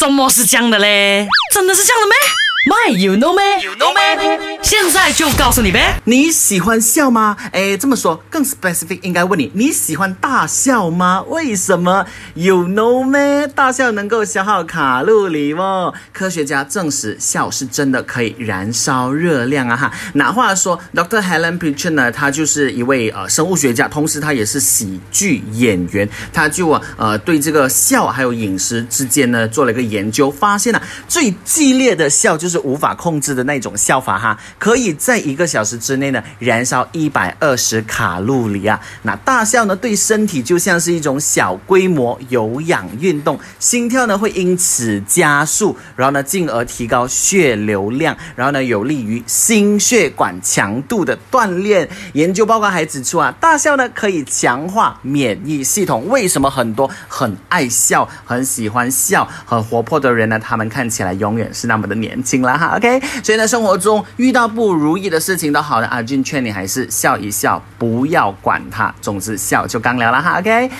[0.00, 1.28] 什么是这样的嘞？
[1.52, 2.16] 真的是这样的咩
[2.70, 4.29] ？My you know 咩？You know 咩？
[5.12, 6.00] 就告诉你呗。
[6.04, 7.36] 你喜欢笑吗？
[7.52, 11.22] 哎，这么说更 specific，应该问你，你喜欢大笑吗？
[11.28, 13.46] 为什么？You know 咩？
[13.48, 15.92] 大笑能够消耗卡路里哦。
[16.12, 19.92] 科学家证实，笑是真的可以燃烧热量啊哈。
[20.14, 21.20] 那话说，Dr.
[21.20, 38.78] Helen p i c h e r 呢，他就是一位呃生物学家，同时他也是喜剧演员，他就呃对这个笑还有饮食之间呢做了一个研究，发现了最激烈的笑就是无法控制的那种笑法哈，可以在一个小时之内呢燃烧一百二十卡路里啊。
[39.02, 51.88] 那大笑呢对身体就像是一种小规模有氧运动，心跳呢会因此加速，然后呢进而提高血流量，然后呢有利于心血管强度的锻炼。
[52.12, 56.06] 研究报告还指出啊，大笑呢可以强化免疫系统。
[56.08, 60.38] 为什么很多很爱笑、很喜欢笑、很活泼的人呢？
[60.38, 62.76] 他们看起来永远是那么的年轻了哈。
[62.76, 68.92] OK，所以呢，生活中遇到不如如意的事情都好的，阿俊劝你还是笑一笑，不要管他。
[69.00, 70.40] 总之笑就刚聊了哈。
[70.40, 70.70] OK。